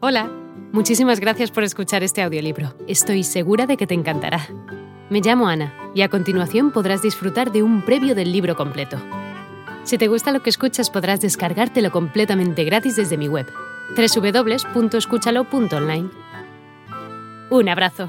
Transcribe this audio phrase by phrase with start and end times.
[0.00, 0.30] Hola,
[0.72, 2.72] muchísimas gracias por escuchar este audiolibro.
[2.86, 4.46] Estoy segura de que te encantará.
[5.10, 8.96] Me llamo Ana y a continuación podrás disfrutar de un previo del libro completo.
[9.82, 13.48] Si te gusta lo que escuchas podrás descargártelo completamente gratis desde mi web,
[13.96, 16.10] www.escúchalo.online.
[17.50, 18.08] Un abrazo.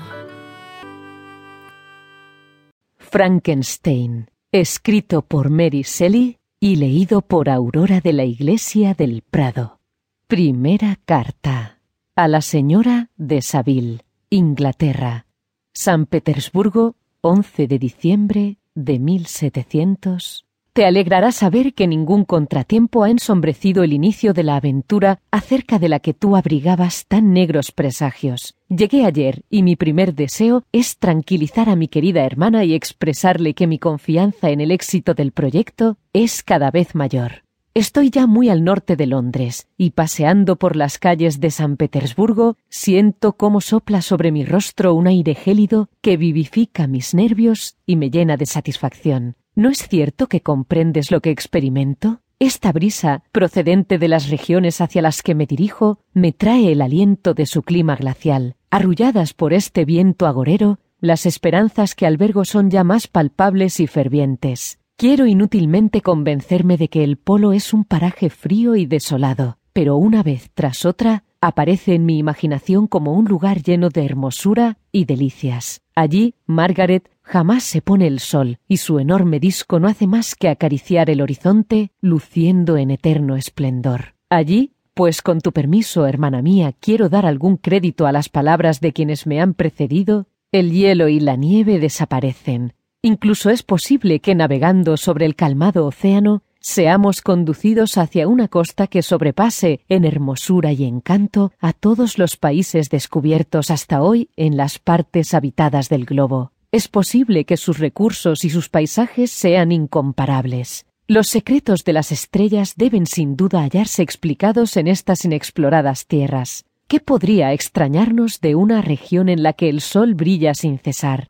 [2.98, 9.80] Frankenstein, escrito por Mary Shelley y leído por Aurora de la Iglesia del Prado.
[10.28, 11.78] Primera carta
[12.20, 15.26] a la señora de Saville, Inglaterra,
[15.72, 20.46] San Petersburgo, 11 de diciembre de 1700.
[20.74, 25.88] Te alegrará saber que ningún contratiempo ha ensombrecido el inicio de la aventura acerca de
[25.88, 28.54] la que tú abrigabas tan negros presagios.
[28.68, 33.66] Llegué ayer y mi primer deseo es tranquilizar a mi querida hermana y expresarle que
[33.66, 37.44] mi confianza en el éxito del proyecto es cada vez mayor.
[37.76, 42.58] Estoy ya muy al norte de Londres, y paseando por las calles de San Petersburgo,
[42.68, 48.10] siento cómo sopla sobre mi rostro un aire gélido que vivifica mis nervios y me
[48.10, 49.36] llena de satisfacción.
[49.54, 52.22] ¿No es cierto que comprendes lo que experimento?
[52.40, 57.34] Esta brisa, procedente de las regiones hacia las que me dirijo, me trae el aliento
[57.34, 58.56] de su clima glacial.
[58.72, 64.79] Arrulladas por este viento agorero, las esperanzas que albergo son ya más palpables y fervientes.
[65.00, 70.24] Quiero inútilmente convencerme de que el polo es un paraje frío y desolado, pero una
[70.24, 75.84] vez tras otra aparece en mi imaginación como un lugar lleno de hermosura y delicias.
[75.96, 80.50] Allí, Margaret, jamás se pone el sol, y su enorme disco no hace más que
[80.50, 84.16] acariciar el horizonte, luciendo en eterno esplendor.
[84.30, 88.92] Allí, pues con tu permiso, hermana mía, quiero dar algún crédito a las palabras de
[88.92, 94.98] quienes me han precedido, el hielo y la nieve desaparecen, Incluso es posible que navegando
[94.98, 101.54] sobre el calmado océano seamos conducidos hacia una costa que sobrepase en hermosura y encanto
[101.62, 106.52] a todos los países descubiertos hasta hoy en las partes habitadas del globo.
[106.74, 110.86] Es posible que sus recursos y sus paisajes sean incomparables.
[111.08, 116.66] Los secretos de las estrellas deben sin duda hallarse explicados en estas inexploradas tierras.
[116.90, 121.30] ¿Qué podría extrañarnos de una región en la que el sol brilla sin cesar?